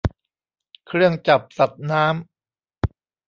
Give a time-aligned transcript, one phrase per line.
[0.87, 2.91] เครื่องจับสัตว์น้ำ